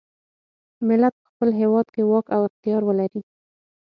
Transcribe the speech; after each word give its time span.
ملت 0.87 1.13
په 1.21 1.25
خپل 1.31 1.49
هیواد 1.61 1.87
کې 1.93 2.01
واک 2.09 2.25
او 2.35 2.41
اختیار 2.49 2.81
ولري. 2.85 3.21